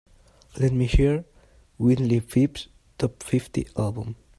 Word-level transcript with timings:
Let 0.59 0.71
me 0.73 0.87
hear 0.87 1.25
Wintley 1.79 2.27
Phipps 2.27 2.69
top 2.97 3.21
fifty 3.21 3.67
album. 3.77 4.15